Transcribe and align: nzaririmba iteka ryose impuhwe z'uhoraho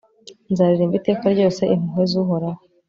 nzaririmba 0.51 0.95
iteka 0.99 1.23
ryose 1.33 1.61
impuhwe 1.73 2.03
z'uhoraho 2.11 2.61